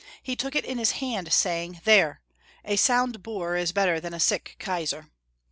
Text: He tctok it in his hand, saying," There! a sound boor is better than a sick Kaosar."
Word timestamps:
He 0.23 0.35
tctok 0.35 0.55
it 0.55 0.65
in 0.65 0.79
his 0.79 0.93
hand, 0.93 1.31
saying," 1.31 1.81
There! 1.83 2.21
a 2.65 2.75
sound 2.75 3.21
boor 3.21 3.55
is 3.55 3.71
better 3.71 3.99
than 3.99 4.15
a 4.15 4.19
sick 4.19 4.55
Kaosar." 4.59 5.11